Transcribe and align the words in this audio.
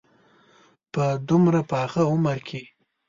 په 0.93 1.05
دومره 1.29 1.61
پاخه 1.71 2.01
عمر 2.11 2.37
کې. 2.47 2.61